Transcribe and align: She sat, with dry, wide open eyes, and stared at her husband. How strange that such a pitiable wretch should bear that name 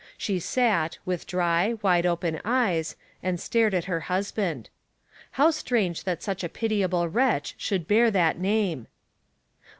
She 0.17 0.39
sat, 0.39 0.97
with 1.05 1.27
dry, 1.27 1.75
wide 1.83 2.07
open 2.07 2.41
eyes, 2.43 2.95
and 3.21 3.39
stared 3.39 3.75
at 3.75 3.85
her 3.85 3.99
husband. 4.09 4.67
How 5.33 5.51
strange 5.51 6.05
that 6.05 6.23
such 6.23 6.43
a 6.43 6.49
pitiable 6.49 7.07
wretch 7.07 7.53
should 7.59 7.87
bear 7.87 8.09
that 8.09 8.39
name 8.39 8.87